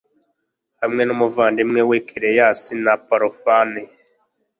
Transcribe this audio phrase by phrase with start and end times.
[0.81, 3.81] hamwe n'umuvandimwe we kereyasi, na apolofane